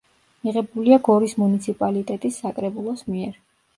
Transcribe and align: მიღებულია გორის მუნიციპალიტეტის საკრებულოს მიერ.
მიღებულია 0.45 0.97
გორის 1.09 1.37
მუნიციპალიტეტის 1.43 2.43
საკრებულოს 2.45 3.07
მიერ. 3.15 3.39